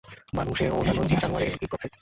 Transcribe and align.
মানুষে 0.33 0.65
ও 0.67 0.77
অন্য 0.81 0.99
জীব-জানোয়ারে 1.01 1.45
এইটুকু 1.45 1.67
প্রভেদ। 1.71 1.89